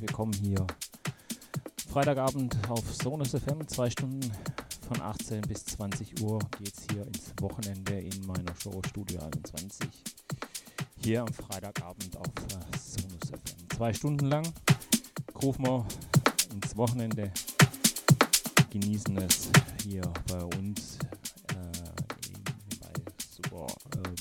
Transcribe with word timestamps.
Herzlich 0.00 0.16
willkommen 0.16 0.32
hier. 0.32 0.66
Freitagabend 1.92 2.56
auf 2.70 2.84
Sonus 2.94 3.32
FM, 3.32 3.68
zwei 3.68 3.90
Stunden 3.90 4.32
von 4.88 4.98
18 5.02 5.42
bis 5.42 5.66
20 5.66 6.22
Uhr 6.22 6.38
geht 6.58 6.72
es 6.74 6.86
hier 6.90 7.06
ins 7.06 7.34
Wochenende 7.40 7.98
in 7.98 8.26
meiner 8.26 8.54
Show 8.54 8.80
Studio 8.88 9.20
21. 9.20 9.88
Hier 10.96 11.20
am 11.20 11.28
Freitagabend 11.28 12.16
auf 12.16 12.26
äh, 12.26 12.78
Sonus 12.78 13.28
FM. 13.28 13.76
Zwei 13.76 13.92
Stunden 13.92 14.26
lang 14.26 14.50
rufen 15.42 15.66
wir 15.66 15.86
ins 16.50 16.74
Wochenende, 16.78 17.30
genießen 18.70 19.18
es 19.18 19.50
hier 19.82 20.10
bei 20.28 20.42
uns 20.56 20.96
äh, 21.48 22.78
bei 22.80 22.92
super 23.42 23.66
ähm, 23.96 24.14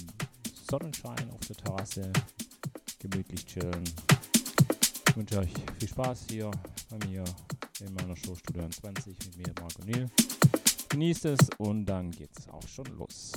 Sonnenschein 0.70 1.30
auf 1.32 1.48
der 1.48 1.56
Terrasse, 1.56 2.12
gemütlich 3.00 3.46
chillen. 3.46 3.86
Wünsche 5.19 5.39
euch 5.39 5.51
viel 5.77 5.89
Spaß 5.89 6.27
hier 6.30 6.50
bei 6.89 7.06
mir 7.06 7.25
in 7.81 7.94
meiner 7.94 8.16
Show 8.16 8.36
Studio 8.36 8.69
20 8.69 9.18
mit 9.25 9.36
mir, 9.36 9.54
Marco 9.60 9.83
Niel. 9.83 10.10
Genießt 10.88 11.25
es 11.25 11.39
und 11.57 11.86
dann 11.88 12.10
geht's 12.10 12.48
auch 12.48 12.66
schon 12.66 12.86
los. 12.98 13.33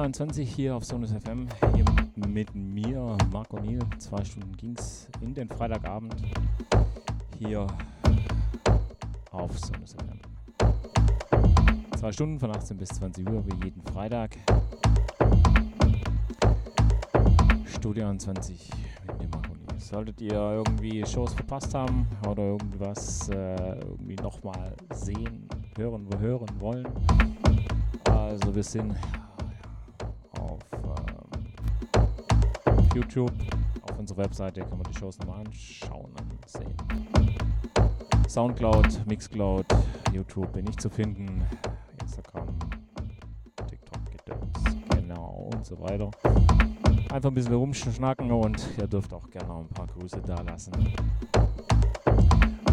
23 0.00 0.50
hier 0.50 0.74
auf 0.74 0.82
Sonus 0.82 1.12
FM. 1.12 1.46
Hier 1.74 1.84
mit 2.26 2.54
mir, 2.54 3.18
Marco 3.30 3.58
Neil. 3.58 3.80
Zwei 3.98 4.24
Stunden 4.24 4.56
ging 4.56 4.74
es 4.78 5.06
in 5.20 5.34
den 5.34 5.46
Freitagabend 5.46 6.14
hier 7.38 7.66
auf 9.30 9.58
Sonus 9.58 9.94
FM. 9.94 10.18
Zwei 11.98 12.12
Stunden 12.12 12.40
von 12.40 12.50
18 12.50 12.78
bis 12.78 12.88
20 12.88 13.28
Uhr 13.28 13.44
wie 13.46 13.62
jeden 13.62 13.82
Freitag. 13.82 14.38
Studio 17.66 18.08
21 18.08 18.70
mit 19.06 19.18
mir, 19.18 19.28
Marco 19.28 19.52
Neil. 19.52 19.78
Solltet 19.78 20.18
ihr 20.22 20.32
irgendwie 20.32 21.04
Shows 21.04 21.34
verpasst 21.34 21.74
haben 21.74 22.06
oder 22.26 22.42
irgendwas 22.42 23.28
äh, 23.28 23.78
irgendwie 23.80 24.16
nochmal 24.16 24.72
sehen, 24.94 25.46
hören, 25.76 26.08
hören 26.18 26.48
wollen, 26.58 26.88
also 28.10 28.54
wir 28.54 28.62
sind 28.62 28.94
YouTube, 32.94 33.32
auf 33.82 33.98
unserer 33.98 34.18
Webseite 34.18 34.60
kann 34.60 34.78
man 34.78 34.82
die 34.90 34.98
Shows 34.98 35.18
nochmal 35.18 35.40
anschauen 35.40 36.12
und 36.12 36.48
sehen. 36.48 36.74
Soundcloud, 38.28 39.06
Mixcloud, 39.06 39.66
YouTube 40.12 40.52
bin 40.52 40.66
ich 40.68 40.76
zu 40.78 40.88
finden, 40.88 41.42
Instagram, 42.00 42.48
TikTok, 43.68 44.00
Gedöns, 44.06 44.76
genau 44.94 45.50
und 45.52 45.64
so 45.64 45.80
weiter. 45.80 46.10
Einfach 47.10 47.30
ein 47.30 47.34
bisschen 47.34 47.54
rumschnacken 47.54 48.30
und 48.30 48.66
ihr 48.78 48.86
dürft 48.86 49.12
auch 49.12 49.28
gerne 49.30 49.52
ein 49.52 49.68
paar 49.68 49.86
Grüße 49.86 50.20
da 50.22 50.40
lassen. 50.42 50.72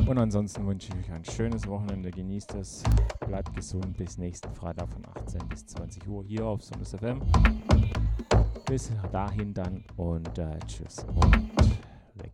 Und 0.08 0.18
ansonsten 0.18 0.66
wünsche 0.66 0.90
ich 0.94 1.06
euch 1.06 1.12
ein 1.12 1.26
schönes 1.26 1.68
Wochenende. 1.68 2.12
Genießt 2.12 2.56
es. 2.56 2.82
Bleibt 3.26 3.54
gesund. 3.54 3.98
Bis 3.98 4.18
nächsten 4.18 4.54
Freitag 4.54 4.88
von 4.90 5.06
18 5.06 5.48
bis 5.50 5.66
20 5.66 6.08
Uhr 6.08 6.24
hier 6.24 6.46
auf 6.46 6.64
Sonus 6.64 6.96
FM. 6.96 7.20
Bis 8.66 8.92
dahin 9.12 9.54
dann 9.54 9.84
und 9.96 10.38
äh, 10.38 10.60
tschüss 10.68 11.06
und 11.16 11.52
weg. 12.16 12.34